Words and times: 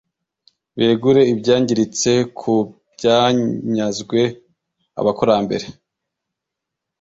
begure 0.77 1.21
ibyangiritse 1.33 2.11
ku 2.39 2.53
byanyazwe 2.93 4.19
abakurambere, 4.99 5.65